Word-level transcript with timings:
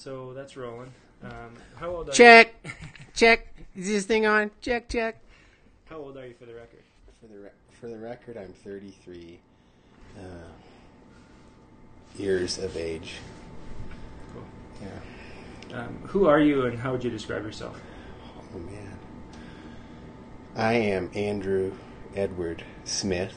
So 0.00 0.32
that's 0.32 0.56
rolling. 0.56 0.90
Um, 1.22 1.52
how 1.76 1.90
old 1.90 2.08
are 2.08 2.12
Check, 2.12 2.54
check. 3.14 3.48
Is 3.76 3.86
this 3.86 4.06
thing 4.06 4.24
on? 4.24 4.50
Check, 4.62 4.88
check. 4.88 5.20
How 5.90 5.98
old 5.98 6.16
are 6.16 6.26
you 6.26 6.32
for 6.32 6.46
the 6.46 6.54
record? 6.54 6.82
For 7.20 7.26
the 7.26 7.38
re- 7.38 7.50
for 7.70 7.88
the 7.88 7.98
record, 7.98 8.38
I'm 8.38 8.54
33 8.64 9.38
uh, 10.16 10.20
years 12.16 12.56
of 12.56 12.78
age. 12.78 13.16
Cool. 14.32 14.42
Yeah. 14.80 15.80
Um, 15.80 15.98
who 16.06 16.26
are 16.26 16.40
you, 16.40 16.64
and 16.64 16.78
how 16.78 16.92
would 16.92 17.04
you 17.04 17.10
describe 17.10 17.44
yourself? 17.44 17.78
Oh 18.54 18.58
man. 18.58 18.98
I 20.56 20.72
am 20.72 21.10
Andrew 21.14 21.72
Edward 22.16 22.64
Smith. 22.84 23.34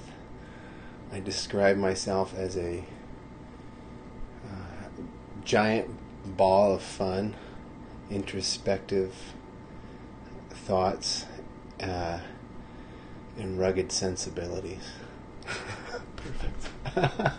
I 1.11 1.19
describe 1.19 1.75
myself 1.75 2.33
as 2.33 2.55
a 2.55 2.85
uh, 4.49 4.85
giant 5.43 5.89
ball 6.25 6.73
of 6.75 6.81
fun, 6.81 7.35
introspective 8.09 9.13
thoughts, 10.49 11.25
uh, 11.81 12.19
and 13.37 13.59
rugged 13.59 13.91
sensibilities. 13.91 14.83
Perfect. 16.15 16.67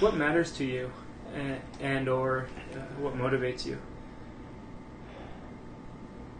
what 0.00 0.14
matters 0.16 0.52
to 0.52 0.64
you, 0.64 0.90
and, 1.34 1.60
and 1.80 2.08
or 2.08 2.46
uh, 2.74 2.78
what 3.00 3.14
motivates 3.16 3.64
you? 3.66 3.78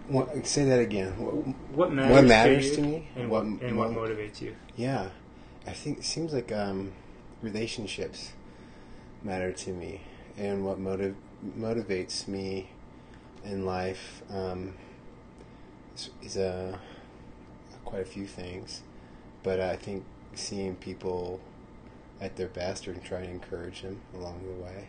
What, 0.09 0.45
say 0.47 0.65
that 0.65 0.81
again. 0.81 1.13
What, 1.19 1.35
What 1.77 1.93
matters, 1.93 2.15
What 2.17 2.25
matters 2.25 2.73
to, 2.77 2.83
me? 2.83 3.09
and 3.15 3.31
What 3.31 3.45
what, 3.45 3.63
and 3.63 3.77
what 3.79 3.93
mo- 3.93 4.01
motivates 4.01 4.41
you? 4.41 4.57
Yeah, 4.77 5.11
I 5.67 5.71
think 5.73 5.99
it 5.99 6.05
seems 6.05 6.33
like 6.33 6.51
um, 6.51 6.93
relationships 7.43 8.33
matter 9.23 9.53
to 9.53 9.71
me, 9.73 10.01
and 10.41 10.65
what 10.65 10.79
motiv- 10.79 11.17
motivates 11.59 12.27
me 12.27 12.71
in 13.45 13.67
life 13.67 14.23
um, 14.31 14.75
is, 15.95 16.11
is 16.23 16.37
uh, 16.39 16.77
quite 17.85 18.01
a 18.01 18.07
few 18.07 18.27
things, 18.27 18.83
but 19.43 19.61
I 19.61 19.77
think 19.77 20.05
seeing 20.35 20.77
people 20.77 21.41
at 22.21 22.37
their 22.37 22.49
best 22.49 22.87
and 22.87 23.05
trying 23.05 23.25
to 23.25 23.31
encourage 23.31 23.83
them 23.83 24.01
along 24.15 24.43
the 24.45 24.63
way 24.63 24.89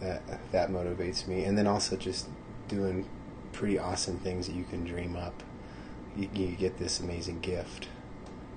that 0.00 0.22
that 0.52 0.70
motivates 0.70 1.26
me, 1.26 1.44
and 1.44 1.56
then 1.56 1.66
also 1.66 1.96
just 1.96 2.28
doing 2.68 3.08
pretty 3.52 3.78
awesome 3.78 4.18
things 4.18 4.46
that 4.46 4.54
you 4.54 4.64
can 4.64 4.84
dream 4.84 5.16
up. 5.16 5.42
You, 6.16 6.28
you 6.34 6.56
get 6.56 6.78
this 6.78 7.00
amazing 7.00 7.40
gift 7.40 7.88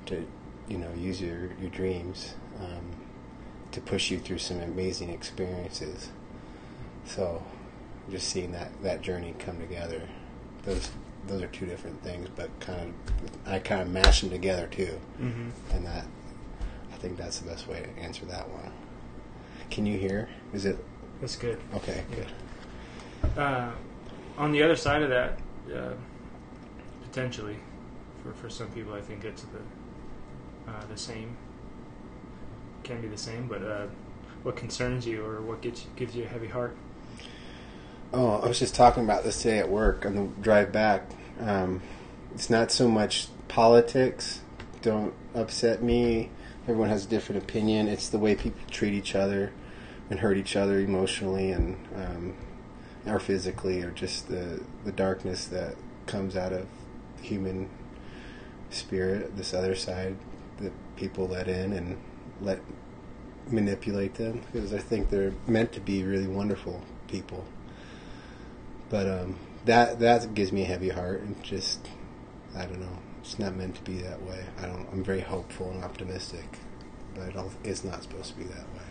to 0.08 0.26
you 0.68 0.78
know 0.78 0.92
use 0.98 1.22
your 1.22 1.52
your 1.60 1.70
dreams 1.70 2.36
um, 2.60 3.05
to 3.76 3.82
push 3.82 4.10
you 4.10 4.18
through 4.20 4.38
some 4.38 4.62
amazing 4.62 5.10
experiences. 5.10 6.10
So 7.06 7.44
just 8.10 8.30
seeing 8.30 8.52
that 8.54 8.72
that 8.84 9.02
journey 9.02 9.36
come 9.38 9.60
together, 9.60 10.02
those 10.64 10.90
those 11.28 11.42
are 11.42 11.48
two 11.48 11.66
different 11.66 12.02
things, 12.02 12.30
but 12.36 12.50
kind 12.60 12.94
of 12.94 13.48
I 13.52 13.60
kind 13.60 13.82
of 13.82 13.90
mash 13.90 14.22
them 14.22 14.30
together 14.30 14.68
too, 14.68 15.00
Mm-hmm. 15.22 15.50
and 15.76 15.86
that 15.86 16.06
I 16.94 16.96
think 16.98 17.18
that's 17.18 17.40
the 17.40 17.50
best 17.50 17.68
way 17.68 17.82
to 17.82 18.02
answer 18.02 18.26
that 18.26 18.50
one. 18.50 18.72
Can 19.70 19.86
you 19.86 19.98
hear? 20.00 20.30
Is 20.54 20.66
it 20.66 20.78
That's 21.20 21.36
good. 21.36 21.60
okay? 21.76 22.04
Good. 22.16 23.38
Uh, 23.38 23.72
on 24.38 24.52
the 24.52 24.64
other 24.64 24.76
side 24.76 25.02
of 25.02 25.10
that, 25.10 25.40
uh, 25.76 25.94
potentially, 27.04 27.58
for, 28.24 28.32
for 28.34 28.50
some 28.50 28.68
people, 28.70 28.94
I 28.94 29.02
think 29.02 29.26
it's 29.26 29.44
the 29.44 30.72
uh, 30.72 30.86
the 30.88 30.98
same. 30.98 31.36
Can 32.86 33.02
be 33.02 33.08
the 33.08 33.18
same, 33.18 33.48
but 33.48 33.64
uh, 33.64 33.88
what 34.44 34.56
concerns 34.56 35.08
you 35.08 35.26
or 35.26 35.42
what 35.42 35.60
gets 35.62 35.88
gives 35.96 36.16
you 36.16 36.24
a 36.24 36.28
heavy 36.28 36.48
heart? 36.48 36.78
Oh, 38.14 38.36
I 38.36 38.48
was 38.48 38.60
just 38.60 38.76
talking 38.76 39.04
about 39.04 39.24
this 39.24 39.42
today 39.42 39.58
at 39.58 39.68
work 39.68 40.06
on 40.06 40.16
the 40.16 40.28
drive 40.40 40.72
back. 40.72 41.10
Um, 41.40 41.82
it's 42.36 42.48
not 42.48 42.72
so 42.72 42.88
much 42.88 43.30
politics. 43.48 44.42
Don't 44.84 45.16
upset 45.34 45.82
me. 45.82 46.30
Everyone 46.66 46.90
has 46.90 47.06
a 47.06 47.10
different 47.10 47.42
opinion. 47.42 47.88
It's 47.88 48.10
the 48.10 48.20
way 48.20 48.36
people 48.36 48.62
treat 48.70 48.94
each 48.94 49.16
other 49.16 49.52
and 50.12 50.20
hurt 50.20 50.38
each 50.38 50.56
other 50.56 50.80
emotionally 50.80 51.50
and 51.50 51.78
um, 51.96 52.36
or 53.08 53.20
physically, 53.20 53.82
or 53.82 53.90
just 53.90 54.28
the 54.28 54.62
the 54.84 54.92
darkness 54.92 55.46
that 55.48 55.74
comes 56.06 56.36
out 56.36 56.54
of 56.54 56.68
human 57.20 57.68
spirit. 58.70 59.36
This 59.38 59.56
other 59.56 59.74
side 59.74 60.18
that 60.60 60.72
people 60.96 61.28
let 61.28 61.48
in 61.48 61.74
and 61.74 61.98
let 62.42 62.60
manipulate 63.48 64.16
them 64.16 64.42
because 64.52 64.74
I 64.74 64.80
think 64.80 65.10
they're 65.10 65.34
meant 65.48 65.72
to 65.74 65.80
be 65.80 66.04
really 66.04 66.28
wonderful 66.28 66.82
people. 67.08 67.46
But 68.90 69.08
um, 69.08 69.36
that 69.66 70.00
that 70.00 70.34
gives 70.34 70.52
me 70.52 70.64
a 70.64 70.66
heavy 70.66 70.90
heart 70.90 71.22
and 71.22 71.42
just 71.44 71.88
I 72.56 72.66
don't 72.66 72.80
know 72.80 73.00
it's 73.22 73.40
not 73.40 73.56
meant 73.56 73.76
to 73.76 73.82
be 73.84 73.98
that 74.00 74.22
way. 74.24 74.46
I 74.60 74.66
don't 74.66 74.88
I'm 74.92 75.04
very 75.04 75.22
hopeful 75.22 75.72
and 75.72 75.84
optimistic 75.84 76.60
but 77.16 77.30
I 77.30 77.32
don't, 77.32 77.52
it's 77.64 77.84
not 77.84 78.04
supposed 78.04 78.34
to 78.34 78.38
be 78.38 78.44
that 78.44 78.74
way. 78.74 78.82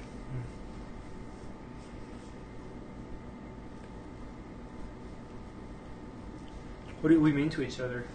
What 7.02 7.10
do 7.10 7.20
we 7.20 7.32
mean 7.32 7.50
to 7.50 7.62
each 7.62 7.80
other, 7.80 8.06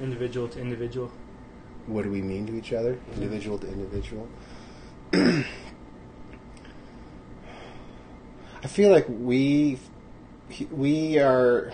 individual 0.00 0.48
to 0.48 0.60
individual? 0.60 1.10
what 1.86 2.04
do 2.04 2.10
we 2.10 2.22
mean 2.22 2.46
to 2.46 2.56
each 2.56 2.72
other? 2.72 2.96
Individual 3.14 3.58
to 3.58 3.66
individual 3.66 4.28
I 5.14 5.44
feel 8.66 8.90
like 8.90 9.04
we 9.08 9.78
we 10.70 11.18
are 11.18 11.72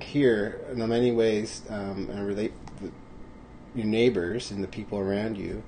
here 0.00 0.60
in 0.72 0.88
many 0.88 1.12
ways 1.12 1.62
um, 1.68 2.08
and 2.10 2.26
relate 2.26 2.52
your 3.74 3.84
neighbors 3.84 4.50
and 4.50 4.64
the 4.64 4.68
people 4.68 4.98
around 4.98 5.36
you. 5.36 5.62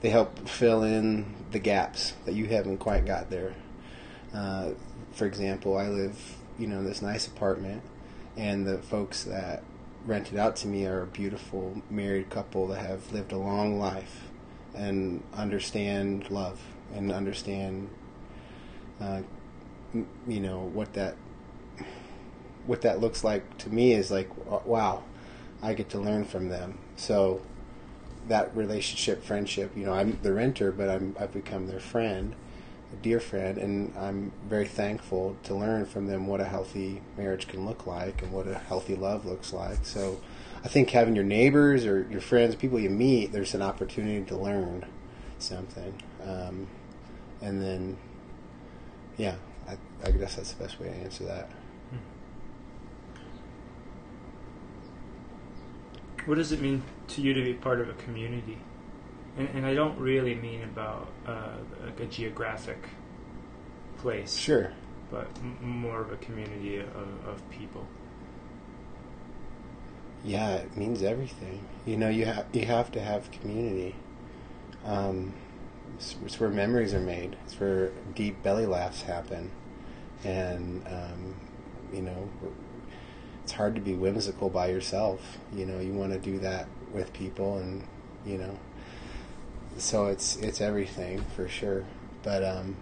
They 0.00 0.08
help 0.08 0.48
fill 0.48 0.82
in 0.82 1.34
the 1.50 1.58
gaps 1.58 2.14
that 2.24 2.34
you 2.34 2.46
haven't 2.46 2.78
quite 2.78 3.04
got 3.04 3.28
there. 3.28 3.54
Uh, 4.32 4.70
for 5.12 5.26
example 5.26 5.76
I 5.76 5.88
live 5.88 6.36
you 6.58 6.66
know 6.66 6.78
in 6.78 6.86
this 6.86 7.02
nice 7.02 7.26
apartment 7.26 7.82
and 8.38 8.66
the 8.66 8.78
folks 8.78 9.24
that 9.24 9.62
rent 10.06 10.32
it 10.32 10.38
out 10.38 10.56
to 10.56 10.68
me 10.68 10.86
are 10.86 11.02
a 11.02 11.06
beautiful 11.06 11.82
married 11.90 12.30
couple 12.30 12.66
that 12.68 12.78
have 12.78 13.12
lived 13.12 13.32
a 13.32 13.36
long 13.36 13.78
life 13.78 14.31
and 14.74 15.22
understand 15.34 16.30
love 16.30 16.60
and 16.94 17.12
understand 17.12 17.88
uh, 19.00 19.22
you 20.26 20.40
know 20.40 20.70
what 20.72 20.92
that 20.94 21.16
what 22.66 22.82
that 22.82 23.00
looks 23.00 23.24
like 23.24 23.58
to 23.58 23.68
me 23.68 23.92
is 23.92 24.10
like 24.10 24.28
wow 24.66 25.02
I 25.62 25.74
get 25.74 25.90
to 25.90 26.00
learn 26.00 26.24
from 26.24 26.48
them. 26.48 26.78
So 26.96 27.40
that 28.28 28.54
relationship 28.56 29.22
friendship 29.24 29.72
you 29.76 29.84
know 29.84 29.92
I'm 29.92 30.18
the 30.22 30.32
renter 30.32 30.70
but 30.70 30.88
I'm 30.88 31.16
I've 31.18 31.32
become 31.32 31.66
their 31.66 31.80
friend 31.80 32.34
a 32.92 32.96
dear 33.02 33.18
friend 33.18 33.58
and 33.58 33.92
I'm 33.98 34.32
very 34.48 34.66
thankful 34.66 35.36
to 35.44 35.54
learn 35.54 35.86
from 35.86 36.06
them 36.06 36.26
what 36.26 36.40
a 36.40 36.44
healthy 36.44 37.00
marriage 37.16 37.48
can 37.48 37.66
look 37.66 37.86
like 37.86 38.22
and 38.22 38.30
what 38.30 38.46
a 38.46 38.54
healthy 38.54 38.94
love 38.94 39.24
looks 39.24 39.52
like. 39.52 39.84
So 39.84 40.20
I 40.64 40.68
think 40.68 40.90
having 40.90 41.14
your 41.14 41.24
neighbors 41.24 41.86
or 41.86 42.06
your 42.10 42.20
friends 42.20 42.54
people 42.54 42.78
you 42.78 42.90
meet 42.90 43.32
there's 43.32 43.54
an 43.54 43.62
opportunity 43.62 44.24
to 44.26 44.36
learn 44.36 44.84
something 45.38 45.94
um, 46.24 46.66
and 47.40 47.60
then 47.60 47.96
yeah 49.16 49.34
I, 49.68 49.76
I 50.04 50.10
guess 50.12 50.36
that's 50.36 50.52
the 50.52 50.62
best 50.62 50.80
way 50.80 50.88
to 50.88 50.94
answer 50.94 51.24
that 51.24 51.50
What 56.24 56.36
does 56.36 56.52
it 56.52 56.60
mean 56.60 56.84
to 57.08 57.20
you 57.20 57.34
to 57.34 57.42
be 57.42 57.52
part 57.52 57.80
of 57.80 57.88
a 57.88 57.94
community? 57.94 58.56
And, 59.36 59.48
and 59.54 59.66
I 59.66 59.74
don't 59.74 59.98
really 59.98 60.36
mean 60.36 60.62
about 60.62 61.08
uh, 61.26 61.56
like 61.84 61.98
a 61.98 62.06
geographic 62.06 62.78
place, 63.98 64.36
sure 64.36 64.72
but 65.12 65.28
m- 65.36 65.58
more 65.60 66.00
of 66.00 66.10
a 66.10 66.16
community 66.16 66.78
of, 66.78 67.26
of 67.28 67.50
people. 67.50 67.86
Yeah, 70.24 70.54
it 70.56 70.76
means 70.76 71.02
everything. 71.02 71.64
You 71.84 71.96
know, 71.96 72.08
you 72.08 72.26
have 72.26 72.46
you 72.52 72.64
have 72.66 72.92
to 72.92 73.00
have 73.00 73.30
community. 73.32 73.96
Um, 74.84 75.34
it's, 75.96 76.16
it's 76.24 76.40
where 76.40 76.50
memories 76.50 76.94
are 76.94 77.00
made. 77.00 77.36
It's 77.44 77.58
where 77.60 77.90
deep 78.14 78.42
belly 78.42 78.66
laughs 78.66 79.02
happen, 79.02 79.50
and 80.24 80.86
um, 80.88 81.36
you 81.92 82.02
know, 82.02 82.28
it's 83.42 83.52
hard 83.52 83.74
to 83.74 83.80
be 83.80 83.94
whimsical 83.94 84.48
by 84.50 84.68
yourself. 84.68 85.38
You 85.54 85.66
know, 85.66 85.80
you 85.80 85.92
want 85.92 86.12
to 86.12 86.18
do 86.18 86.38
that 86.40 86.66
with 86.92 87.12
people, 87.12 87.58
and 87.58 87.84
you 88.24 88.38
know, 88.38 88.58
so 89.76 90.06
it's 90.06 90.36
it's 90.36 90.60
everything 90.60 91.24
for 91.36 91.48
sure. 91.48 91.84
But 92.22 92.44
um, 92.44 92.76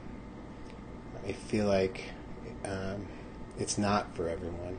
I 1.27 1.33
feel 1.33 1.67
like 1.67 2.05
um, 2.65 3.07
it's 3.59 3.79
not 3.79 4.15
for 4.15 4.29
everyone 4.29 4.79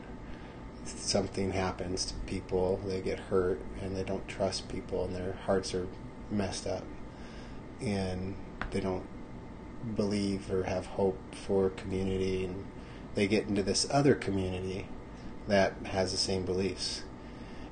something 0.84 1.52
happens 1.52 2.04
to 2.06 2.14
people, 2.26 2.80
they 2.86 3.00
get 3.00 3.18
hurt 3.18 3.60
and 3.80 3.96
they 3.96 4.02
don't 4.02 4.26
trust 4.28 4.68
people 4.68 5.04
and 5.04 5.14
their 5.14 5.34
hearts 5.44 5.74
are 5.74 5.86
messed 6.30 6.66
up 6.66 6.84
and 7.80 8.34
they 8.70 8.80
don't 8.80 9.06
believe 9.96 10.50
or 10.50 10.64
have 10.64 10.86
hope 10.86 11.18
for 11.34 11.70
community, 11.70 12.44
and 12.44 12.64
they 13.14 13.26
get 13.26 13.46
into 13.46 13.62
this 13.62 13.86
other 13.90 14.14
community 14.14 14.86
that 15.48 15.74
has 15.84 16.12
the 16.12 16.18
same 16.18 16.44
beliefs, 16.44 17.02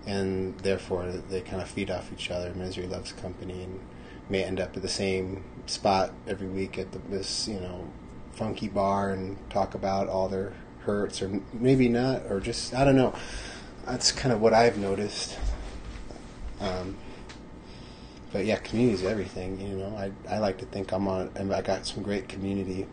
and 0.06 0.58
therefore 0.60 1.06
they 1.06 1.40
kind 1.40 1.62
of 1.62 1.68
feed 1.68 1.90
off 1.90 2.12
each 2.12 2.30
other. 2.30 2.52
Misery 2.54 2.86
loves 2.86 3.12
company, 3.12 3.62
and 3.62 3.80
may 4.28 4.44
end 4.44 4.60
up 4.60 4.76
at 4.76 4.82
the 4.82 4.88
same 4.88 5.44
spot 5.66 6.12
every 6.26 6.48
week 6.48 6.78
at 6.78 6.92
the, 6.92 6.98
this 7.10 7.48
you 7.48 7.60
know 7.60 7.88
funky 8.32 8.68
bar 8.68 9.10
and 9.10 9.36
talk 9.50 9.74
about 9.74 10.08
all 10.08 10.28
their 10.28 10.52
hurts, 10.90 11.22
or 11.22 11.40
maybe 11.52 11.88
not, 11.88 12.22
or 12.30 12.40
just 12.40 12.74
I 12.74 12.84
don't 12.84 12.96
know. 12.96 13.14
That's 13.86 14.12
kind 14.12 14.32
of 14.32 14.40
what 14.40 14.52
I've 14.52 14.78
noticed. 14.78 15.38
Um, 16.60 16.96
but 18.32 18.44
yeah, 18.44 18.56
community 18.56 18.94
is 18.94 19.04
everything. 19.04 19.60
You 19.60 19.76
know, 19.76 19.96
I 19.96 20.12
I 20.34 20.38
like 20.38 20.58
to 20.58 20.66
think 20.66 20.92
I'm 20.92 21.08
on. 21.08 21.30
And 21.34 21.52
I 21.52 21.62
got 21.62 21.86
some 21.86 22.02
great 22.02 22.28
community 22.28 22.86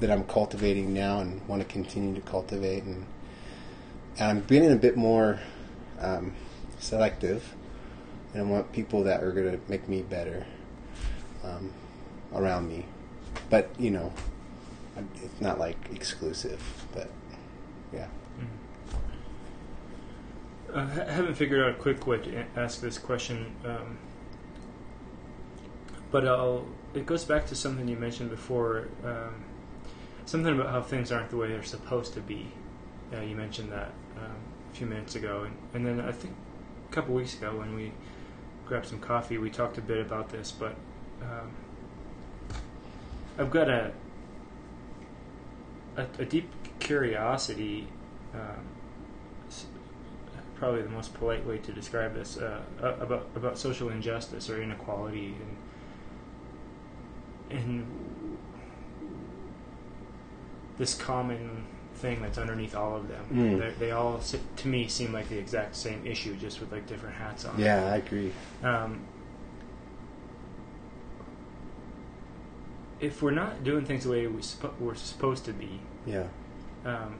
that 0.00 0.10
I'm 0.10 0.24
cultivating 0.24 0.94
now 0.94 1.20
and 1.20 1.46
want 1.46 1.62
to 1.62 1.68
continue 1.68 2.14
to 2.14 2.20
cultivate, 2.22 2.84
and, 2.84 3.04
and 4.18 4.30
I'm 4.30 4.40
being 4.40 4.70
a 4.70 4.76
bit 4.76 4.96
more 4.96 5.38
um, 6.00 6.32
selective, 6.78 7.54
and 8.32 8.42
I 8.42 8.46
want 8.46 8.72
people 8.72 9.02
that 9.04 9.22
are 9.22 9.32
going 9.32 9.50
to 9.52 9.60
make 9.68 9.88
me 9.88 10.02
better 10.02 10.46
um, 11.44 11.70
around 12.34 12.68
me. 12.68 12.86
But 13.50 13.68
you 13.78 13.90
know, 13.90 14.12
it's 15.22 15.40
not 15.40 15.58
like 15.58 15.76
exclusive, 15.92 16.60
but 16.92 17.10
yeah. 17.92 18.06
Mm-hmm. 18.38 18.56
Uh, 20.76 21.04
I 21.08 21.12
haven't 21.12 21.34
figured 21.34 21.62
out 21.62 21.70
a 21.70 21.74
quick 21.74 22.06
way 22.06 22.18
to 22.18 22.44
ask 22.56 22.80
this 22.80 22.98
question. 22.98 23.54
Um, 23.64 23.98
but 26.10 26.26
I'll, 26.26 26.66
it 26.94 27.06
goes 27.06 27.24
back 27.24 27.46
to 27.46 27.54
something 27.54 27.86
you 27.86 27.96
mentioned 27.96 28.30
before, 28.30 28.88
um, 29.04 29.44
something 30.26 30.52
about 30.54 30.70
how 30.70 30.82
things 30.82 31.12
aren't 31.12 31.30
the 31.30 31.36
way 31.36 31.48
they're 31.48 31.62
supposed 31.62 32.14
to 32.14 32.20
be. 32.20 32.52
Uh, 33.12 33.20
you 33.20 33.34
mentioned 33.34 33.70
that 33.72 33.92
um, 34.16 34.36
a 34.72 34.76
few 34.76 34.86
minutes 34.86 35.14
ago, 35.14 35.44
and, 35.44 35.56
and 35.74 35.86
then 35.86 36.00
I 36.06 36.12
think 36.12 36.34
a 36.88 36.92
couple 36.92 37.14
weeks 37.14 37.34
ago 37.34 37.56
when 37.56 37.74
we 37.74 37.92
grabbed 38.66 38.86
some 38.86 39.00
coffee, 39.00 39.38
we 39.38 39.50
talked 39.50 39.78
a 39.78 39.82
bit 39.82 39.98
about 39.98 40.30
this. 40.30 40.52
But 40.52 40.74
um, 41.22 41.50
I've 43.38 43.50
got 43.50 43.68
a, 43.68 43.92
a, 45.96 46.06
a 46.18 46.24
deep 46.24 46.50
curiosity. 46.90 47.86
Um, 48.34 48.66
probably 50.56 50.82
the 50.82 50.88
most 50.88 51.14
polite 51.14 51.46
way 51.46 51.58
to 51.58 51.72
describe 51.72 52.14
this 52.14 52.36
uh, 52.36 52.60
about 52.80 53.28
about 53.36 53.56
social 53.56 53.90
injustice 53.90 54.50
or 54.50 54.60
inequality 54.60 55.36
and 57.50 57.58
and 57.58 58.38
this 60.78 60.94
common 60.94 61.64
thing 61.94 62.20
that's 62.22 62.38
underneath 62.38 62.74
all 62.74 62.96
of 62.96 63.06
them. 63.08 63.24
Mm. 63.32 63.78
They 63.78 63.90
all, 63.92 64.20
to 64.56 64.68
me, 64.68 64.88
seem 64.88 65.12
like 65.12 65.28
the 65.28 65.38
exact 65.38 65.76
same 65.76 66.04
issue, 66.06 66.34
just 66.36 66.58
with 66.58 66.72
like 66.72 66.86
different 66.86 67.16
hats 67.16 67.44
on. 67.44 67.58
Yeah, 67.58 67.84
I 67.92 67.96
agree. 67.96 68.32
Um, 68.62 69.00
if 73.00 73.22
we're 73.22 73.30
not 73.30 73.62
doing 73.62 73.84
things 73.84 74.04
the 74.04 74.10
way 74.10 74.26
we 74.26 74.42
we're 74.78 74.94
supposed 74.94 75.44
to 75.46 75.52
be, 75.52 75.80
yeah, 76.06 76.28
um, 76.84 77.16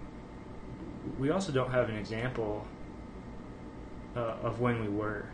we 1.19 1.31
also 1.31 1.53
don't 1.53 1.71
have 1.71 1.89
an 1.89 1.97
example 1.97 2.67
uh, 4.17 4.37
of 4.43 4.61
when 4.61 4.81
we 4.81 4.89
were 4.89 5.27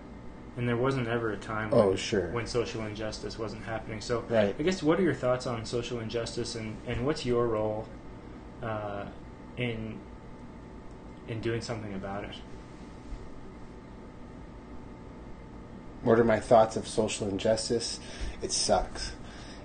and 0.56 0.66
there 0.66 0.76
wasn't 0.76 1.06
ever 1.06 1.32
a 1.32 1.36
time 1.36 1.68
oh, 1.72 1.88
when, 1.88 1.96
sure. 1.96 2.30
when 2.30 2.46
social 2.46 2.84
injustice 2.86 3.38
wasn't 3.38 3.62
happening. 3.64 4.00
So 4.00 4.24
right. 4.28 4.54
I 4.58 4.62
guess 4.62 4.82
what 4.82 4.98
are 4.98 5.02
your 5.02 5.14
thoughts 5.14 5.46
on 5.46 5.64
social 5.66 6.00
injustice 6.00 6.54
and, 6.54 6.76
and 6.86 7.04
what's 7.04 7.26
your 7.26 7.46
role 7.46 7.86
uh, 8.62 9.04
in 9.56 10.00
in 11.28 11.40
doing 11.40 11.60
something 11.60 11.92
about 11.94 12.24
it? 12.24 12.34
What 16.02 16.18
are 16.18 16.24
my 16.24 16.40
thoughts 16.40 16.76
of 16.76 16.88
social 16.88 17.28
injustice? 17.28 18.00
It 18.40 18.52
sucks. 18.52 19.12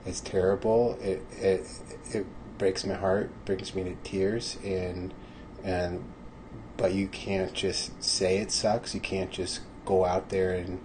It's 0.06 0.20
terrible. 0.20 0.98
It 1.02 1.24
it 1.32 1.68
it 2.12 2.26
breaks 2.62 2.86
my 2.86 2.94
heart, 2.94 3.32
brings 3.44 3.74
me 3.74 3.84
to 3.84 3.96
tears, 4.04 4.60
and 4.64 5.12
and 5.64 6.04
but 6.78 6.94
you 6.94 7.08
can't 7.08 7.54
just 7.54 8.04
say 8.04 8.38
it 8.38 8.52
sucks. 8.52 8.94
You 8.94 9.02
can't 9.02 9.32
just 9.32 9.62
go 9.84 10.06
out 10.06 10.30
there 10.30 10.54
and 10.54 10.80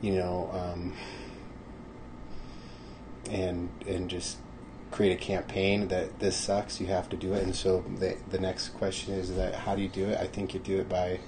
you 0.00 0.12
know 0.12 0.50
um, 0.54 0.94
and 3.30 3.68
and 3.86 4.08
just 4.08 4.38
create 4.90 5.12
a 5.12 5.16
campaign 5.16 5.88
that 5.88 6.18
this 6.18 6.34
sucks 6.34 6.80
you 6.80 6.86
have 6.86 7.08
to 7.10 7.16
do 7.16 7.32
it 7.32 7.42
and 7.42 7.54
so 7.54 7.82
the 7.98 8.16
the 8.30 8.38
next 8.38 8.70
question 8.70 9.14
is 9.14 9.34
that 9.36 9.54
how 9.54 9.74
do 9.74 9.80
you 9.80 9.88
do 9.88 10.06
it 10.06 10.18
I 10.18 10.26
think 10.26 10.52
you 10.52 10.60
do 10.60 10.80
it 10.80 10.88
by 10.88 11.18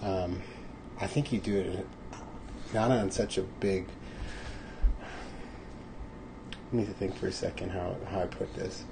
um, 0.00 0.42
I 0.98 1.06
think 1.06 1.30
you 1.32 1.38
do 1.38 1.58
it 1.58 1.86
not 2.72 2.90
on 2.90 3.10
such 3.10 3.36
a 3.36 3.42
big 3.42 3.86
Need 6.72 6.86
to 6.86 6.92
think 6.92 7.16
for 7.16 7.28
a 7.28 7.32
second 7.32 7.70
how, 7.70 7.96
how 8.10 8.20
I 8.20 8.26
put 8.26 8.54
this 8.54 8.84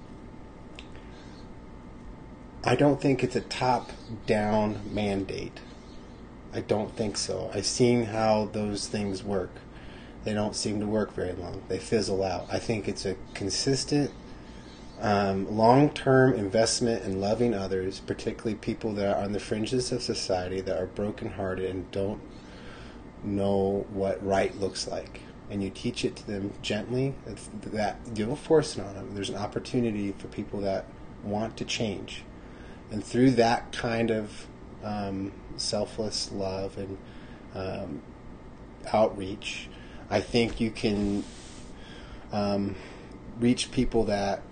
I 2.62 2.76
don't 2.76 3.00
think 3.00 3.22
it's 3.22 3.36
a 3.36 3.40
top 3.42 3.90
down 4.26 4.80
mandate 4.92 5.60
I 6.54 6.60
don't 6.60 6.94
think 6.94 7.16
so. 7.16 7.50
I've 7.52 7.66
seen 7.66 8.04
how 8.04 8.48
those 8.52 8.86
things 8.86 9.24
work. 9.24 9.50
They 10.22 10.32
don't 10.32 10.54
seem 10.54 10.78
to 10.78 10.86
work 10.86 11.12
very 11.12 11.32
long. 11.32 11.62
They 11.68 11.78
fizzle 11.78 12.22
out. 12.22 12.46
I 12.50 12.60
think 12.60 12.86
it's 12.86 13.04
a 13.04 13.16
consistent, 13.34 14.12
um, 15.00 15.56
long 15.56 15.90
term 15.90 16.34
investment 16.34 17.04
in 17.04 17.20
loving 17.20 17.54
others, 17.54 17.98
particularly 17.98 18.54
people 18.54 18.92
that 18.92 19.16
are 19.16 19.22
on 19.22 19.32
the 19.32 19.40
fringes 19.40 19.90
of 19.90 20.00
society 20.00 20.60
that 20.60 20.80
are 20.80 20.86
brokenhearted 20.86 21.68
and 21.68 21.90
don't 21.90 22.20
know 23.24 23.84
what 23.90 24.24
right 24.24 24.58
looks 24.60 24.86
like. 24.86 25.22
And 25.54 25.62
you 25.62 25.70
teach 25.70 26.04
it 26.04 26.16
to 26.16 26.26
them 26.26 26.52
gently. 26.62 27.14
that 27.66 27.98
you 28.12 28.26
don't 28.26 28.34
force 28.34 28.76
it 28.76 28.82
on 28.82 28.92
them. 28.94 29.14
There's 29.14 29.30
an 29.30 29.36
opportunity 29.36 30.10
for 30.18 30.26
people 30.26 30.60
that 30.62 30.84
want 31.22 31.56
to 31.58 31.64
change, 31.64 32.24
and 32.90 33.04
through 33.04 33.30
that 33.32 33.70
kind 33.70 34.10
of 34.10 34.48
um, 34.82 35.30
selfless 35.56 36.32
love 36.32 36.76
and 36.76 36.98
um, 37.54 38.02
outreach, 38.92 39.68
I 40.10 40.20
think 40.20 40.60
you 40.60 40.72
can 40.72 41.22
um, 42.32 42.74
reach 43.38 43.70
people 43.70 44.02
that 44.06 44.42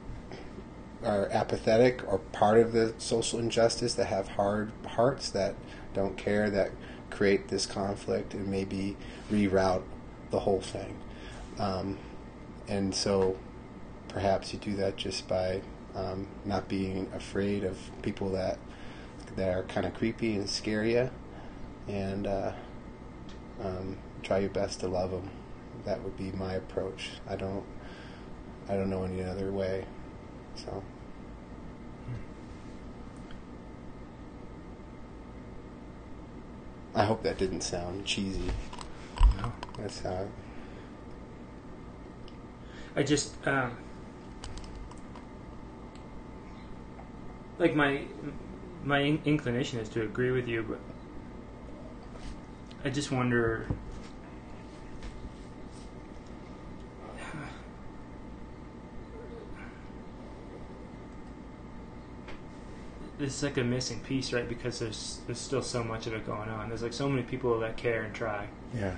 are 1.05 1.29
apathetic 1.33 2.01
or 2.06 2.19
part 2.19 2.59
of 2.61 2.71
the 2.73 2.94
social 2.99 3.41
injustice 3.41 3.94
that 3.94 4.06
have 4.06 4.29
hard 4.29 4.71
hearts 4.87 5.31
that 5.31 5.56
don't 5.94 6.17
care 6.17 6.49
that 6.49 6.71
create 7.11 7.49
this 7.49 7.67
conflict 7.67 8.35
and 8.35 8.47
maybe 8.47 8.97
reroute 9.32 9.82
the 10.32 10.41
whole 10.41 10.60
thing. 10.60 10.98
Um, 11.60 11.98
and 12.67 12.93
so 12.93 13.36
perhaps 14.08 14.53
you 14.53 14.58
do 14.58 14.74
that 14.77 14.96
just 14.96 15.29
by 15.29 15.62
um, 15.94 16.27
not 16.44 16.69
being 16.69 17.08
afraid 17.15 17.62
of 17.62 17.79
people 18.03 18.31
that 18.31 18.58
that 19.36 19.56
are 19.56 19.62
kind 19.62 19.86
of 19.86 19.94
creepy 19.94 20.34
and 20.34 20.48
scare 20.48 20.84
you, 20.84 21.08
and 21.89 22.27
uh, 22.27 22.53
um, 23.62 23.96
try 24.22 24.39
your 24.39 24.51
best 24.51 24.81
to 24.81 24.89
love 24.89 25.10
them. 25.10 25.31
That 25.84 26.03
would 26.03 26.17
be 26.19 26.32
my 26.32 26.55
approach. 26.55 27.12
I 27.29 27.36
don't, 27.36 27.65
I 28.69 28.74
don't 28.74 28.91
know 28.91 29.05
any 29.05 29.22
other 29.22 29.51
way. 29.51 29.86
So. 30.55 30.82
I 36.94 37.05
hope 37.05 37.22
that 37.22 37.39
didn't 37.39 37.62
sound 37.62 38.05
cheesy. 38.05 38.51
That's 39.79 40.00
how. 40.00 40.26
I 42.94 43.02
just 43.02 43.34
um, 43.46 43.76
like 47.58 47.74
my 47.74 48.02
my 48.84 48.98
in- 49.00 49.22
inclination 49.24 49.79
is 49.79 49.88
to 49.91 50.02
agree 50.02 50.31
with 50.31 50.46
you, 50.46 50.62
but 50.62 50.79
I 52.84 52.91
just 52.91 53.10
wonder. 53.10 53.67
This 63.19 63.36
is 63.36 63.43
like 63.43 63.56
a 63.56 63.62
missing 63.62 64.00
piece, 64.00 64.32
right? 64.32 64.48
Because 64.48 64.81
there's 64.81 65.20
there's 65.26 65.38
still 65.38 65.62
so 65.62 65.84
much 65.84 66.06
of 66.06 66.14
it 66.14 66.26
going 66.26 66.48
on. 66.48 66.69
There's 66.69 66.82
like 66.82 66.93
so 66.93 67.08
many 67.08 67.22
people 67.22 67.58
that 67.60 67.76
care 67.76 68.02
and 68.02 68.12
try. 68.14 68.48
Yeah, 68.74 68.96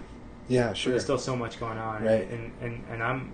yeah, 0.49 0.73
sure. 0.73 0.93
There's 0.93 1.05
still 1.05 1.19
so 1.19 1.37
much 1.37 1.59
going 1.59 1.79
on, 1.79 2.05
right? 2.05 2.31
And 2.31 2.53
and 2.61 2.85
and 2.91 3.03
I'm 3.03 3.33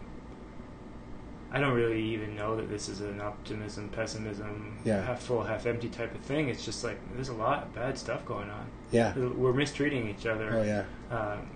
I 1.52 1.59
don't 1.59 1.75
really 1.75 2.02
even 2.02 2.37
know 2.37 2.57
that 2.57 2.69
this 2.69 2.88
is 2.88 3.00
an 3.00 3.21
optimism, 3.21 3.88
pessimism, 3.88 4.79
yeah. 4.85 5.05
half 5.05 5.23
full, 5.23 5.43
half 5.43 5.67
empty 5.67 5.88
type 5.88 6.14
of 6.14 6.21
thing. 6.21 6.49
It's 6.49 6.64
just 6.64 6.85
like 6.85 6.99
there's 7.14 7.29
a 7.29 7.35
lot 7.35 7.64
of 7.64 7.75
bad 7.75 7.99
stuff 7.99 8.25
going 8.25 8.49
on. 8.50 8.67
Yeah, 8.93 9.17
we're 9.17 9.52
mistreating 9.52 10.09
each 10.09 10.26
other. 10.26 10.59
Oh 10.59 10.62
yeah. 10.62 10.85
Um, 11.11 11.50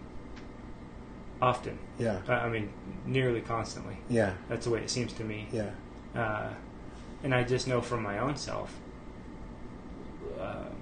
often. 1.41 1.79
Yeah. 1.99 2.21
Uh, 2.29 2.33
I 2.33 2.49
mean, 2.49 2.73
nearly 3.07 3.41
constantly. 3.41 3.99
Yeah. 4.09 4.35
That's 4.49 4.65
the 4.65 4.73
way 4.73 4.81
it 4.81 4.91
seems 4.91 5.13
to 5.15 5.25
me. 5.25 5.49
Yeah. 5.53 5.71
Uh, 6.15 6.51
and 7.23 7.35
I 7.35 7.45
just 7.45 7.69
know 7.69 7.81
from 7.81 8.03
my 8.03 8.19
own 8.19 8.37
self. 8.37 8.75
Um, 10.41 10.74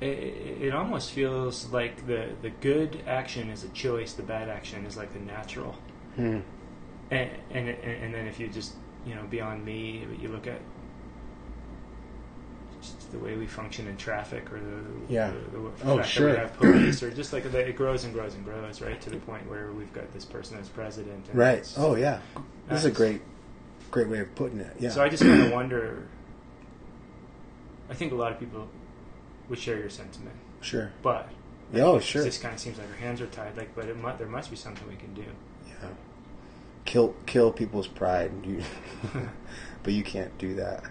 it, 0.00 0.62
it 0.62 0.74
almost 0.74 1.10
feels 1.12 1.66
like 1.70 2.06
the, 2.06 2.30
the 2.42 2.50
good 2.50 3.02
action 3.06 3.50
is 3.50 3.64
a 3.64 3.68
choice, 3.68 4.14
the 4.14 4.22
bad 4.22 4.48
action 4.48 4.86
is 4.86 4.96
like 4.96 5.12
the 5.12 5.20
natural. 5.20 5.76
Hmm. 6.16 6.40
And, 7.10 7.30
and 7.50 7.68
and 7.68 8.14
then 8.14 8.26
if 8.26 8.38
you 8.38 8.46
just 8.48 8.74
you 9.04 9.14
know 9.14 9.24
beyond 9.28 9.64
me, 9.64 10.06
you 10.20 10.28
look 10.28 10.46
at 10.46 10.60
just 12.80 13.10
the 13.12 13.18
way 13.18 13.36
we 13.36 13.46
function 13.46 13.86
in 13.88 13.96
traffic, 13.96 14.50
or 14.52 14.60
the, 14.60 15.12
Yeah. 15.12 15.32
the, 15.52 15.58
the 15.58 15.70
Oh, 15.84 15.96
fact 15.98 16.08
sure. 16.08 16.32
that 16.32 16.34
we 16.34 16.38
have 16.40 16.56
police, 16.56 17.02
or 17.02 17.10
just 17.10 17.32
like 17.32 17.50
the, 17.50 17.58
it 17.58 17.76
grows 17.76 18.04
and 18.04 18.14
grows 18.14 18.34
and 18.34 18.44
grows, 18.44 18.80
right 18.80 19.00
to 19.02 19.10
the 19.10 19.16
point 19.18 19.48
where 19.50 19.72
we've 19.72 19.92
got 19.92 20.10
this 20.12 20.24
person 20.24 20.56
as 20.58 20.68
president. 20.68 21.26
And 21.28 21.38
Right. 21.38 21.70
Oh 21.76 21.94
yeah. 21.96 22.20
This 22.68 22.80
is 22.80 22.84
a 22.86 22.90
great, 22.90 23.20
great 23.90 24.08
way 24.08 24.20
of 24.20 24.34
putting 24.34 24.60
it. 24.60 24.74
Yeah. 24.78 24.90
So 24.90 25.02
I 25.02 25.08
just 25.08 25.22
kind 25.22 25.42
of 25.42 25.52
wonder. 25.52 26.06
I 27.90 27.94
think 27.94 28.12
a 28.12 28.14
lot 28.14 28.30
of 28.30 28.38
people 28.38 28.68
would 29.50 29.58
share 29.58 29.78
your 29.78 29.90
sentiment, 29.90 30.36
sure. 30.62 30.92
but 31.02 31.28
Yeah, 31.74 31.82
oh 31.84 31.98
sure. 32.00 32.24
just 32.24 32.40
kind 32.40 32.54
of 32.54 32.60
seems 32.60 32.78
like 32.78 32.88
our 32.88 32.94
hands 32.96 33.20
are 33.20 33.26
tied. 33.26 33.56
Like, 33.56 33.74
but 33.74 33.86
it 33.86 33.96
mu- 33.96 34.16
there 34.16 34.26
must 34.28 34.48
be 34.50 34.56
something 34.56 34.88
we 34.88 34.96
can 34.96 35.12
do. 35.12 35.24
Yeah. 35.68 35.88
Kill 36.86 37.14
kill 37.26 37.52
people's 37.52 37.88
pride. 37.88 38.32
You, 38.46 38.62
but 39.82 39.92
you 39.92 40.02
can't 40.02 40.36
do 40.38 40.54
that 40.54 40.84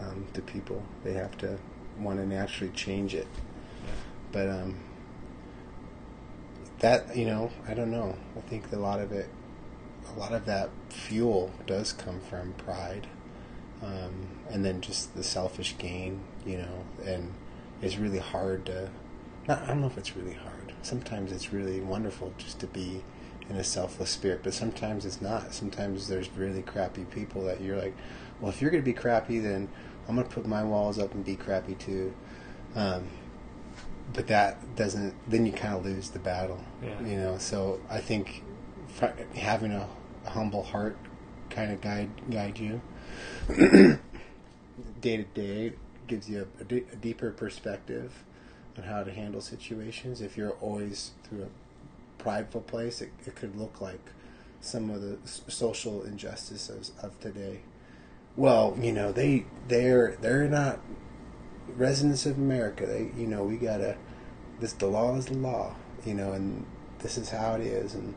um, 0.00 0.26
to 0.34 0.42
people. 0.42 0.82
They 1.04 1.14
have 1.14 1.38
to 1.38 1.58
want 1.98 2.18
to 2.18 2.26
naturally 2.26 2.72
change 2.72 3.14
it. 3.14 3.26
But 4.32 4.48
um, 4.50 4.76
that 6.80 7.16
you 7.16 7.26
know, 7.26 7.50
I 7.66 7.74
don't 7.74 7.90
know. 7.90 8.16
I 8.36 8.40
think 8.40 8.70
a 8.72 8.76
lot 8.76 9.00
of 9.00 9.12
it, 9.12 9.28
a 10.14 10.18
lot 10.18 10.32
of 10.32 10.44
that 10.46 10.70
fuel 10.90 11.52
does 11.66 11.92
come 11.92 12.20
from 12.20 12.52
pride, 12.54 13.06
um, 13.82 14.28
and 14.50 14.64
then 14.64 14.80
just 14.80 15.14
the 15.14 15.24
selfish 15.24 15.76
gain. 15.78 16.20
You 16.44 16.58
know, 16.58 16.84
and 17.04 17.32
it's 17.82 17.96
really 17.96 18.18
hard 18.18 18.66
to. 18.66 18.90
Not, 19.46 19.62
I 19.62 19.66
don't 19.68 19.80
know 19.80 19.86
if 19.86 19.98
it's 19.98 20.16
really 20.16 20.34
hard. 20.34 20.74
Sometimes 20.82 21.32
it's 21.32 21.52
really 21.52 21.80
wonderful 21.80 22.32
just 22.36 22.60
to 22.60 22.66
be 22.66 23.02
in 23.48 23.56
a 23.56 23.64
selfless 23.64 24.10
spirit, 24.10 24.40
but 24.42 24.52
sometimes 24.52 25.06
it's 25.06 25.22
not. 25.22 25.54
Sometimes 25.54 26.08
there's 26.08 26.28
really 26.36 26.62
crappy 26.62 27.04
people 27.04 27.44
that 27.44 27.60
you're 27.60 27.78
like, 27.78 27.94
well, 28.40 28.50
if 28.50 28.60
you're 28.60 28.70
going 28.70 28.82
to 28.82 28.84
be 28.84 28.92
crappy, 28.92 29.38
then 29.38 29.68
I'm 30.08 30.16
going 30.16 30.26
to 30.26 30.34
put 30.34 30.46
my 30.46 30.64
walls 30.64 30.98
up 30.98 31.14
and 31.14 31.24
be 31.24 31.36
crappy 31.36 31.74
too. 31.74 32.14
Um, 32.74 33.08
but 34.12 34.26
that 34.28 34.76
doesn't. 34.76 35.14
Then 35.28 35.46
you 35.46 35.52
kind 35.52 35.74
of 35.74 35.84
lose 35.84 36.10
the 36.10 36.18
battle. 36.18 36.62
Yeah. 36.82 37.00
You 37.00 37.16
know. 37.16 37.38
So 37.38 37.80
I 37.90 37.98
think 37.98 38.42
having 39.34 39.72
a, 39.72 39.88
a 40.26 40.30
humble 40.30 40.62
heart 40.62 40.96
kind 41.50 41.72
of 41.72 41.80
guide 41.80 42.10
guide 42.30 42.58
you 42.58 42.80
day 45.00 45.16
to 45.16 45.24
day 45.34 45.72
gives 46.08 46.28
you 46.28 46.46
a, 46.58 46.62
a 46.62 46.64
d- 46.64 46.84
a 46.92 46.96
deeper 46.96 47.30
perspective 47.30 48.24
on 48.76 48.84
how 48.84 49.02
to 49.04 49.12
handle 49.12 49.40
situations. 49.40 50.20
If 50.20 50.36
you're 50.36 50.56
always 50.60 51.12
through 51.24 51.44
a 51.44 52.22
prideful 52.22 52.62
place, 52.62 53.00
it, 53.00 53.10
it 53.26 53.36
could 53.36 53.56
look 53.56 53.80
like 53.80 54.00
some 54.60 54.90
of 54.90 55.02
the 55.02 55.18
social 55.24 56.02
injustices 56.02 56.92
of 57.02 57.18
today. 57.20 57.60
Well, 58.36 58.76
you 58.80 58.92
know, 58.92 59.12
they 59.12 59.46
they're 59.68 60.16
they're 60.20 60.48
not 60.48 60.80
residents 61.76 62.26
of 62.26 62.36
America. 62.36 62.86
They, 62.86 63.10
you 63.16 63.26
know, 63.26 63.44
we 63.44 63.56
gotta. 63.56 63.96
This 64.60 64.72
the 64.72 64.86
law 64.86 65.16
is 65.16 65.26
the 65.26 65.34
law, 65.34 65.76
you 66.04 66.14
know, 66.14 66.32
and 66.32 66.66
this 67.00 67.16
is 67.16 67.30
how 67.30 67.54
it 67.54 67.60
is, 67.60 67.94
and 67.94 68.14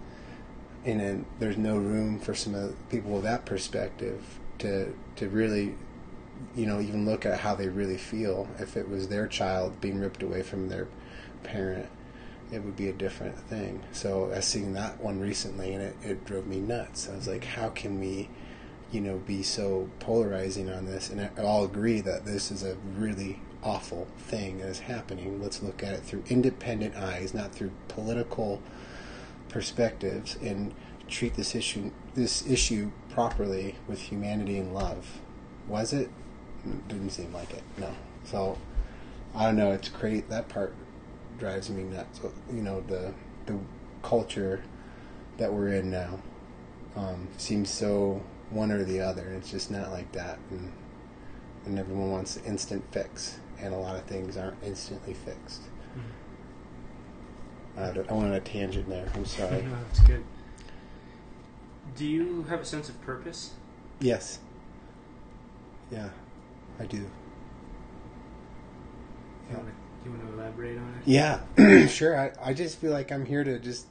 and 0.85 0.99
then 0.99 1.25
there's 1.39 1.57
no 1.57 1.77
room 1.77 2.19
for 2.19 2.33
some 2.33 2.55
of 2.55 2.69
the 2.69 2.75
people 2.89 3.11
with 3.11 3.23
that 3.23 3.45
perspective 3.45 4.39
to 4.59 4.93
to 5.17 5.29
really, 5.29 5.75
you 6.55 6.65
know, 6.65 6.79
even 6.79 7.05
look 7.05 7.25
at 7.25 7.39
how 7.39 7.55
they 7.55 7.69
really 7.69 7.97
feel. 7.97 8.47
If 8.59 8.77
it 8.77 8.89
was 8.89 9.07
their 9.07 9.27
child 9.27 9.79
being 9.81 9.99
ripped 9.99 10.23
away 10.23 10.41
from 10.41 10.69
their 10.69 10.87
parent, 11.43 11.87
it 12.51 12.63
would 12.63 12.75
be 12.75 12.89
a 12.89 12.93
different 12.93 13.37
thing. 13.37 13.83
So 13.91 14.31
I 14.35 14.39
seen 14.41 14.73
that 14.73 15.01
one 15.01 15.19
recently, 15.19 15.73
and 15.73 15.83
it, 15.83 15.95
it 16.03 16.25
drove 16.25 16.47
me 16.47 16.59
nuts. 16.59 17.09
I 17.11 17.15
was 17.15 17.27
like, 17.27 17.43
how 17.45 17.69
can 17.69 17.99
we? 17.99 18.29
you 18.91 18.99
know, 18.99 19.17
be 19.17 19.41
so 19.41 19.89
polarizing 19.99 20.69
on 20.69 20.85
this, 20.85 21.09
and 21.09 21.21
I- 21.21 21.41
all 21.41 21.63
agree 21.63 22.01
that 22.01 22.25
this 22.25 22.51
is 22.51 22.63
a 22.63 22.75
really 22.97 23.39
awful 23.63 24.07
thing 24.17 24.57
that 24.59 24.67
is 24.67 24.79
happening. 24.79 25.41
Let's 25.41 25.63
look 25.63 25.83
at 25.83 25.93
it 25.93 26.01
through 26.03 26.23
independent 26.27 26.95
eyes, 26.95 27.33
not 27.33 27.53
through 27.53 27.71
political 27.87 28.61
perspectives, 29.49 30.37
and 30.41 30.73
treat 31.07 31.35
this 31.35 31.55
issue 31.55 31.91
this 32.13 32.45
issue 32.45 32.91
properly 33.09 33.75
with 33.87 33.99
humanity 33.99 34.57
and 34.57 34.73
love. 34.73 35.19
Was 35.67 35.93
it? 35.93 36.09
Didn't 36.87 37.09
seem 37.11 37.33
like 37.33 37.51
it. 37.53 37.63
No. 37.77 37.89
So 38.25 38.57
I 39.35 39.45
don't 39.45 39.55
know. 39.55 39.71
It's 39.71 39.89
crazy. 39.89 40.23
That 40.29 40.47
part 40.49 40.73
drives 41.39 41.69
me 41.69 41.83
nuts. 41.83 42.19
You 42.53 42.61
know, 42.61 42.81
the 42.81 43.13
the 43.47 43.57
culture 44.03 44.61
that 45.37 45.51
we're 45.53 45.69
in 45.73 45.89
now 45.89 46.19
um, 46.95 47.27
seems 47.37 47.69
so 47.69 48.21
one 48.51 48.71
or 48.71 48.83
the 48.83 48.99
other. 48.99 49.29
It's 49.37 49.49
just 49.49 49.71
not 49.71 49.91
like 49.91 50.11
that, 50.11 50.37
and, 50.51 50.71
and 51.65 51.79
everyone 51.79 52.11
wants 52.11 52.35
an 52.37 52.43
instant 52.45 52.83
fix, 52.91 53.39
and 53.59 53.73
a 53.73 53.77
lot 53.77 53.95
of 53.95 54.03
things 54.03 54.37
aren't 54.37 54.61
instantly 54.63 55.13
fixed. 55.13 55.61
I, 57.77 57.89
don't- 57.91 58.09
I 58.11 58.13
went 58.13 58.27
on 58.27 58.33
a 58.33 58.39
tangent 58.41 58.89
there. 58.89 59.09
I'm 59.15 59.25
sorry. 59.25 59.61
No, 59.63 59.75
that's 59.87 60.01
good. 60.01 60.23
Do 61.95 62.05
you 62.05 62.43
have 62.43 62.59
a 62.59 62.65
sense 62.65 62.89
of 62.89 63.01
purpose? 63.01 63.51
yes. 63.99 64.39
Yeah, 65.91 66.09
I 66.81 66.85
do. 66.85 66.97
To, 69.49 69.57
you 70.03 70.11
want 70.11 70.27
to 70.27 70.33
elaborate 70.33 70.79
on 70.79 70.95
it? 70.95 71.03
Yeah, 71.05 71.41
sure. 71.87 72.19
I, 72.19 72.31
I 72.41 72.53
just 72.53 72.79
feel 72.79 72.91
like 72.91 73.11
I'm 73.11 73.25
here 73.25 73.43
to 73.43 73.59
just 73.59 73.85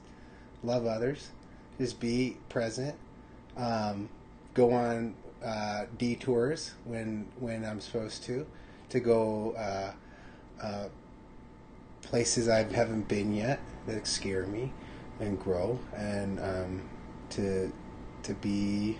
love 0.61 0.85
others, 0.85 1.29
just 1.77 2.01
be 2.01 2.35
present, 2.49 2.95
um, 3.55 4.09
go 4.53 4.73
on 4.73 5.15
uh, 5.45 5.85
detours 5.97 6.73
when 6.83 7.27
when 7.39 7.63
I'm 7.63 7.79
supposed 7.79 8.23
to, 8.23 8.45
to 8.89 8.99
go 8.99 9.51
uh, 9.51 9.93
uh, 10.61 10.89
places 12.01 12.49
I 12.49 12.63
haven't 12.63 13.07
been 13.07 13.33
yet 13.33 13.61
that 13.87 14.05
scare 14.05 14.45
me 14.47 14.73
and 15.21 15.39
grow, 15.39 15.79
and 15.95 16.39
um, 16.41 16.81
to 17.31 17.71
to 18.23 18.33
be 18.33 18.97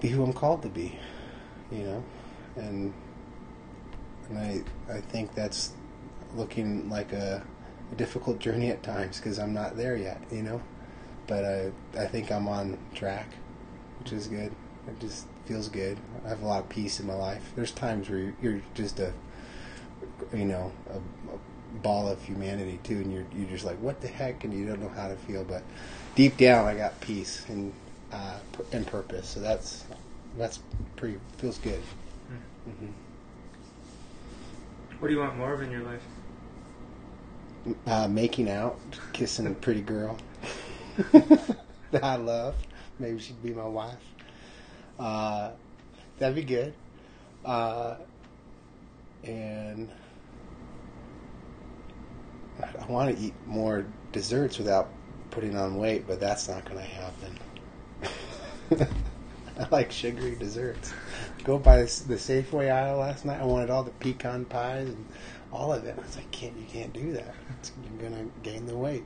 be 0.00 0.08
who 0.08 0.24
I'm 0.24 0.32
called 0.32 0.62
to 0.62 0.68
be, 0.68 0.98
you 1.70 1.84
know, 1.84 2.04
and 2.56 2.92
and 4.28 4.38
I 4.38 4.62
I 4.92 5.00
think 5.00 5.34
that's 5.34 5.72
looking 6.34 6.88
like 6.88 7.12
a, 7.12 7.42
a 7.90 7.94
difficult 7.96 8.38
journey 8.38 8.70
at 8.70 8.82
times 8.82 9.18
because 9.18 9.38
I'm 9.38 9.52
not 9.52 9.76
there 9.76 9.96
yet, 9.96 10.20
you 10.30 10.42
know. 10.42 10.60
But 11.26 11.44
I 11.44 11.72
I 11.98 12.06
think 12.06 12.30
I'm 12.32 12.48
on 12.48 12.78
track, 12.94 13.28
which 14.00 14.12
is 14.12 14.26
good. 14.26 14.52
It 14.88 15.00
just 15.00 15.26
feels 15.46 15.68
good. 15.68 15.98
I 16.24 16.30
have 16.30 16.42
a 16.42 16.46
lot 16.46 16.62
of 16.62 16.68
peace 16.68 17.00
in 17.00 17.06
my 17.06 17.14
life. 17.14 17.52
There's 17.54 17.72
times 17.72 18.08
where 18.08 18.34
you're, 18.40 18.60
just 18.74 18.98
a 19.00 19.12
you 20.32 20.44
know 20.44 20.72
a, 20.90 20.96
a 20.96 21.38
ball 21.82 22.08
of 22.08 22.22
humanity 22.22 22.80
too, 22.82 22.96
and 22.96 23.12
you're 23.12 23.26
you're 23.34 23.48
just 23.48 23.64
like 23.64 23.78
what 23.78 24.00
the 24.00 24.08
heck, 24.08 24.44
and 24.44 24.52
you 24.52 24.66
don't 24.66 24.80
know 24.80 24.88
how 24.88 25.08
to 25.08 25.16
feel. 25.16 25.44
But 25.44 25.62
deep 26.14 26.36
down, 26.36 26.66
I 26.66 26.74
got 26.74 27.00
peace 27.00 27.44
and 27.48 27.72
uh, 28.12 28.38
and 28.72 28.86
purpose. 28.86 29.28
So 29.28 29.40
that's 29.40 29.84
that's 30.36 30.60
pretty 30.96 31.18
feels 31.38 31.58
good. 31.58 31.82
hmm 32.64 32.90
What 34.98 35.08
do 35.08 35.14
you 35.14 35.20
want 35.20 35.36
more 35.36 35.52
of 35.52 35.62
in 35.62 35.70
your 35.70 35.82
life? 35.82 36.06
uh, 37.86 38.08
making 38.08 38.48
out, 38.48 38.78
kissing 39.12 39.46
a 39.46 39.50
pretty 39.50 39.80
girl 39.82 40.18
that 41.12 42.02
I 42.02 42.16
love. 42.16 42.56
Maybe 42.98 43.18
she'd 43.18 43.42
be 43.42 43.52
my 43.54 43.66
wife. 43.66 44.14
Uh, 44.98 45.52
that'd 46.18 46.36
be 46.36 46.42
good. 46.42 46.74
Uh, 47.44 47.96
and 49.24 49.90
I 52.80 52.90
want 52.90 53.16
to 53.16 53.22
eat 53.22 53.34
more 53.46 53.86
desserts 54.12 54.58
without 54.58 54.92
putting 55.30 55.56
on 55.56 55.76
weight, 55.76 56.06
but 56.06 56.20
that's 56.20 56.48
not 56.48 56.64
going 56.64 56.78
to 56.78 56.84
happen. 56.84 57.38
I 59.64 59.68
like 59.70 59.92
sugary 59.92 60.36
desserts. 60.36 60.92
Go 61.44 61.58
by 61.58 61.78
the 61.78 61.84
Safeway 61.84 62.70
aisle 62.72 62.98
last 62.98 63.24
night. 63.24 63.40
I 63.40 63.44
wanted 63.44 63.70
all 63.70 63.82
the 63.82 63.90
pecan 63.92 64.44
pies 64.46 64.88
and 64.88 65.06
all 65.52 65.72
of 65.72 65.84
it. 65.84 65.96
I 65.98 66.02
was 66.02 66.16
like, 66.16 66.30
"Can't 66.30 66.56
you 66.56 66.66
can't 66.66 66.92
do 66.92 67.12
that? 67.12 67.34
It's, 67.58 67.72
you're 67.84 68.10
gonna 68.10 68.26
gain 68.42 68.66
the 68.66 68.76
weight." 68.76 69.04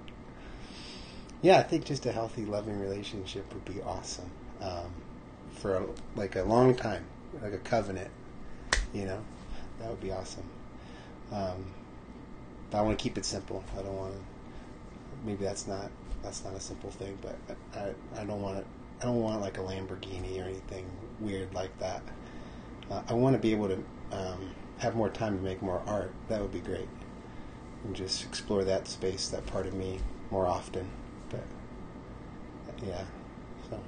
Yeah, 1.43 1.59
I 1.59 1.63
think 1.63 1.85
just 1.85 2.07
a 2.07 2.13
healthy, 2.13 2.45
loving 2.47 2.81
relationship 2.81 3.53
would 3.53 3.65
be 3.67 3.83
awesome 3.83 4.31
um, 4.63 4.93
for 5.57 5.77
a, 5.77 5.87
like 6.17 6.37
a 6.37 6.43
long 6.43 6.75
time, 6.75 7.05
like 7.43 7.53
a 7.53 7.59
covenant. 7.59 8.11
You 8.95 9.07
know, 9.07 9.21
that 9.81 9.91
would 9.91 10.01
be 10.01 10.13
awesome. 10.13 10.49
Um, 11.33 11.65
But 12.71 12.79
I 12.79 12.83
want 12.83 12.99
to 12.99 13.03
keep 13.03 13.19
it 13.19 13.25
simple. 13.25 13.65
I 13.79 13.83
don't 13.83 13.97
want 13.97 14.15
to. 14.15 14.21
Maybe 15.27 15.45
that's 15.45 15.67
not 15.67 15.91
that's 16.23 16.45
not 16.45 16.55
a 16.55 16.61
simple 16.61 16.91
thing, 16.91 17.19
but 17.23 17.37
I 17.75 18.21
I 18.21 18.25
don't 18.25 18.43
want 18.43 18.59
it. 18.59 18.67
I 19.05 19.07
don't 19.07 19.21
want 19.21 19.43
like 19.43 19.59
a 19.59 19.61
Lamborghini 19.61 20.41
or 20.41 20.49
anything 20.49 20.87
weird 21.21 21.53
like 21.53 21.79
that. 21.79 22.01
Uh, 22.91 23.03
I 23.07 23.13
want 23.13 23.35
to 23.35 23.39
be 23.39 23.53
able 23.53 23.69
to 23.69 23.85
um, 24.13 24.55
have 24.79 24.97
more 24.97 25.11
time 25.11 25.37
to 25.37 25.45
make 25.45 25.61
more 25.61 25.83
art. 25.87 26.11
That 26.29 26.41
would 26.41 26.53
be 26.53 26.61
great, 26.61 26.89
and 27.85 27.95
just 27.95 28.25
explore 28.25 28.65
that 28.65 28.89
space, 28.89 29.29
that 29.29 29.45
part 29.45 29.67
of 29.67 29.75
me, 29.75 29.99
more 30.31 30.47
often. 30.47 30.89
But 31.29 31.45
yeah, 32.83 33.05
so 33.69 33.79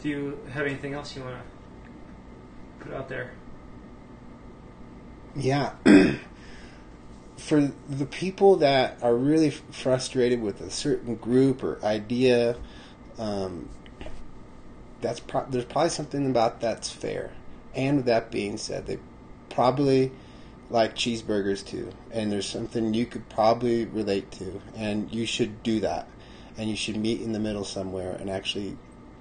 Do 0.00 0.08
you 0.08 0.38
have 0.52 0.64
anything 0.64 0.94
else 0.94 1.16
you 1.16 1.24
want 1.24 1.34
to 1.34 2.84
put 2.84 2.94
out 2.94 3.08
there? 3.08 3.32
Yeah. 5.34 5.72
For 7.38 7.72
the 7.88 8.06
people 8.06 8.54
that 8.56 8.98
are 9.02 9.16
really 9.16 9.50
frustrated 9.50 10.40
with 10.40 10.60
a 10.60 10.70
certain 10.70 11.16
group 11.16 11.64
or 11.64 11.84
idea, 11.84 12.56
um, 13.18 13.68
that's 15.00 15.20
pro- 15.20 15.46
there's 15.46 15.64
probably 15.64 15.90
something 15.90 16.28
about 16.28 16.60
that's 16.60 16.90
fair. 16.90 17.32
And 17.74 17.98
with 17.98 18.06
that 18.06 18.30
being 18.30 18.56
said, 18.56 18.86
they 18.86 18.98
probably 19.48 20.12
like 20.70 20.94
cheeseburgers 20.94 21.66
too, 21.66 21.90
and 22.10 22.30
there's 22.30 22.48
something 22.48 22.94
you 22.94 23.06
could 23.06 23.28
probably 23.28 23.84
relate 23.86 24.30
to, 24.32 24.60
and 24.76 25.12
you 25.12 25.26
should 25.26 25.62
do 25.62 25.80
that, 25.80 26.08
and 26.56 26.70
you 26.70 26.76
should 26.76 26.96
meet 26.96 27.20
in 27.20 27.32
the 27.32 27.40
middle 27.40 27.64
somewhere 27.64 28.16
and 28.20 28.30
actually 28.30 28.76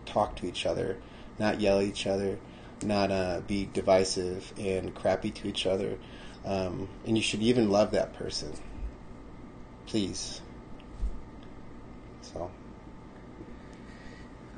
talk 0.05 0.36
to 0.36 0.48
each 0.48 0.65
other, 0.65 0.98
not 1.39 1.60
yell 1.60 1.79
at 1.79 1.86
each 1.86 2.05
other, 2.05 2.38
not 2.84 3.12
uh, 3.12 3.41
be 3.48 3.67
divisive 3.74 4.53
and 4.60 4.93
crappy 4.93 5.31
to 5.31 5.48
each 5.48 5.65
other, 5.65 5.98
um, 6.46 6.88
and 7.05 7.17
you 7.17 7.24
should 7.24 7.41
even 7.41 7.69
love 7.69 7.91
that 7.91 8.13
person. 8.13 8.53
Please. 9.88 10.41
So 12.22 12.51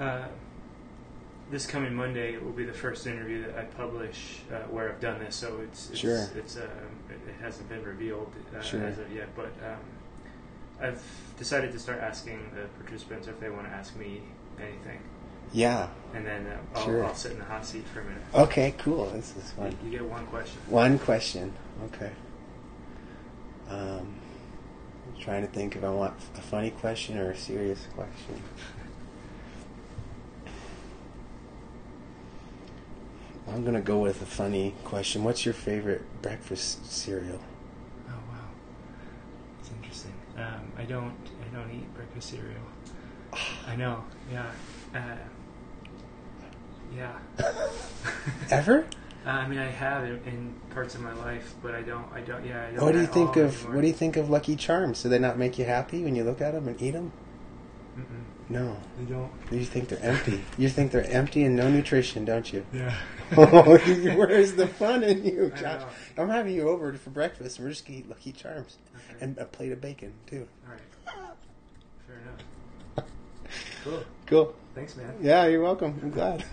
Uh, 0.02 0.28
this 1.52 1.68
coming 1.68 1.94
Monday 1.94 2.36
will 2.38 2.54
be 2.54 2.64
the 2.64 2.74
first 2.74 3.06
interview 3.06 3.46
that 3.46 3.56
I 3.56 3.66
publish 3.66 4.40
uh, 4.52 4.62
where 4.72 4.90
I've 4.90 5.00
done 5.00 5.20
this, 5.20 5.36
so 5.36 5.60
it's 5.62 5.92
it's, 5.92 6.00
Sure. 6.00 6.28
it's 6.36 6.58
um, 6.58 6.64
it, 7.10 7.20
hasn't 7.40 7.70
been 7.70 7.84
revealed 7.84 8.32
uh, 8.58 8.62
Sure. 8.62 8.84
as 8.84 8.98
of 8.98 9.12
yet. 9.14 9.30
But 9.36 9.52
um, 9.64 9.80
I've 10.82 11.04
decided 11.38 11.72
to 11.74 11.80
start 11.80 12.00
asking 12.00 12.40
the 12.56 12.66
participants 12.82 13.28
if 13.28 13.40
they 13.40 13.52
want 13.52 13.68
to 13.68 13.74
ask 13.74 13.96
me 13.96 14.22
anything, 14.60 15.02
yeah. 15.54 15.90
and 16.16 16.26
then 16.26 16.48
uh, 16.48 16.80
I'll, 16.80 16.86
Sure. 16.86 17.06
I'll 17.06 17.14
sit 17.14 17.34
in 17.34 17.38
the 17.38 17.46
hot 17.46 17.64
seat 17.64 17.86
for 17.94 18.00
a 18.00 18.04
minute. 18.04 18.24
Okay. 18.34 18.74
Cool. 18.80 19.06
This 19.12 19.36
is 19.38 19.52
fun. 19.52 19.78
You 19.84 19.92
get 19.92 20.06
one 20.06 20.26
question. 20.28 20.60
One 20.68 20.98
question. 20.98 21.54
Okay. 21.94 22.12
Um, 23.70 24.16
trying 25.20 25.46
to 25.46 25.52
think 25.54 25.76
if 25.76 25.84
I 25.84 25.92
want 25.92 26.16
a 26.36 26.42
funny 26.42 26.72
question 26.72 27.20
or 27.20 27.30
a 27.30 27.38
serious 27.38 27.86
question. 27.94 28.42
I'm 33.54 33.66
gonna 33.66 33.82
go 33.82 34.00
with 34.00 34.22
a 34.22 34.26
funny 34.26 34.74
question. 34.84 35.24
What's 35.24 35.46
your 35.46 35.54
favorite 35.54 36.02
breakfast 36.22 36.92
cereal? 36.92 37.40
Oh 38.08 38.14
wow, 38.30 38.48
it's 39.60 39.70
interesting. 39.72 40.14
Um, 40.38 40.72
I 40.78 40.84
don't 40.84 41.14
I 41.42 41.56
don't 41.56 41.72
eat 41.72 41.94
breakfast 41.94 42.30
cereal. 42.30 42.64
I 43.68 43.76
know. 43.76 44.04
Yeah. 44.32 44.52
Uh, 44.96 45.16
yeah. 46.96 47.18
Ever? 48.52 48.86
Uh, 49.26 49.30
I 49.30 49.48
mean, 49.48 49.60
I 49.60 49.68
have 49.68 50.04
in, 50.04 50.20
in 50.26 50.56
parts 50.72 50.96
of 50.96 51.02
my 51.02 51.14
life, 51.14 51.54
but 51.62 51.76
I 51.76 51.82
don't. 51.82 52.06
I 52.14 52.22
don't. 52.22 52.46
Yeah. 52.46 52.68
I 52.68 52.72
don't 52.72 52.84
What 52.84 52.94
do 52.94 53.00
you 53.00 53.08
think 53.08 53.36
of 53.36 53.56
anymore. 53.56 53.76
What 53.76 53.82
do 53.82 53.88
you 53.88 53.94
think 53.94 54.18
of 54.18 54.30
Lucky 54.30 54.56
Charms? 54.56 55.04
Do 55.04 55.10
they 55.10 55.20
not 55.20 55.38
make 55.38 55.60
you 55.60 55.66
happy 55.66 56.04
when 56.04 56.16
you 56.16 56.24
look 56.24 56.42
at 56.42 56.54
them 56.54 56.68
and 56.68 56.82
eat 56.82 56.92
them? 56.92 57.12
Mm-mm. 57.98 58.24
No. 58.52 58.76
I 59.00 59.04
don't. 59.04 59.32
You 59.50 59.64
think 59.66 59.88
they're 59.88 60.04
empty. 60.04 60.42
You 60.58 60.68
think 60.70 60.92
they're 60.92 61.10
empty 61.10 61.44
and 61.44 61.56
no 61.56 61.70
nutrition, 61.70 62.26
don't 62.26 62.52
you? 62.52 62.66
Yeah. 62.74 62.94
Oh, 63.38 63.78
where's 64.18 64.52
the 64.56 64.68
fun 64.68 65.04
in 65.04 65.24
you, 65.24 65.54
Josh? 65.56 65.84
I'm 66.18 66.28
having 66.28 66.54
you 66.54 66.68
over 66.68 66.92
for 66.96 67.12
breakfast, 67.12 67.58
and 67.60 67.66
we're 67.66 67.72
just 67.72 67.86
gonna 67.86 68.00
eat 68.00 68.10
Lucky 68.10 68.34
Charms 68.34 68.78
Okay. 68.94 69.20
and 69.22 69.38
a 69.38 69.46
plate 69.46 69.72
of 69.72 69.80
bacon 69.80 70.12
too. 70.28 70.46
All 70.68 70.74
right. 70.74 70.82
Ah. 71.08 71.32
Fair 72.06 72.18
enough. 72.18 73.10
Cool. 73.86 74.04
Cool. 74.28 74.56
Thanks, 74.76 74.96
man. 74.98 75.14
Yeah, 75.22 75.46
you're 75.48 75.62
welcome. 75.64 75.98
I'm 76.04 76.12
glad. 76.12 76.44